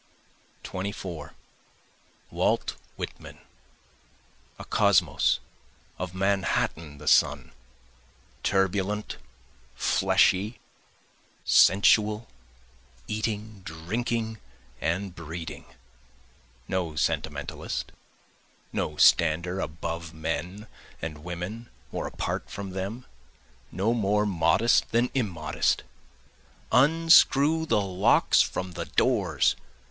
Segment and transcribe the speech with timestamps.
[0.63, 1.35] 24
[2.31, 3.37] Walt Whitman,
[4.57, 5.37] a kosmos,
[5.99, 7.51] of Manhattan the son,
[8.41, 9.17] Turbulent,
[9.75, 10.59] fleshy,
[11.45, 12.27] sensual,
[13.07, 14.39] eating, drinking
[14.81, 15.65] and breeding,
[16.67, 17.91] No sentimentalist,
[18.73, 20.65] no stander above men
[20.99, 23.05] and women or apart from them,
[23.71, 25.83] No more modest than immodest.
[26.71, 29.55] Unscrew the locks from the doors!